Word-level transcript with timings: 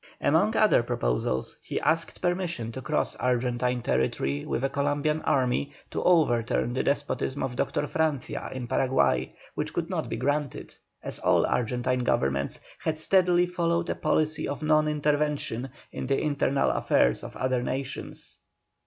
Among 0.19 0.57
other 0.57 0.81
proposals 0.81 1.57
he 1.61 1.79
asked 1.79 2.21
permission 2.21 2.71
to 2.71 2.81
cross 2.81 3.15
Argentine 3.17 3.83
territory 3.83 4.43
with 4.47 4.63
a 4.63 4.69
Columbian 4.69 5.21
army 5.21 5.73
to 5.91 6.01
overturn 6.01 6.73
the 6.73 6.81
despotism 6.81 7.43
of 7.43 7.55
Dr. 7.55 7.85
Francia 7.85 8.49
in 8.51 8.65
Paraguay, 8.65 9.31
which 9.53 9.73
could 9.73 9.91
not 9.91 10.09
be 10.09 10.17
granted, 10.17 10.73
as 11.03 11.19
all 11.19 11.45
Argentine 11.45 11.99
governments 12.03 12.61
had 12.79 12.97
steadily 12.97 13.45
followed 13.45 13.91
a 13.91 13.93
policy 13.95 14.47
of 14.47 14.63
non 14.63 14.87
intervention 14.87 15.69
in 15.91 16.07
the 16.07 16.19
internal 16.19 16.71
affairs 16.71 17.23
of 17.23 17.37
other 17.37 17.61
nations. 17.61 18.39